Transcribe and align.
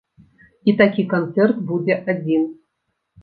І 0.71 0.73
такі 0.79 1.03
канцэрт 1.11 1.61
будзе 1.71 1.97
адзін. 2.13 2.47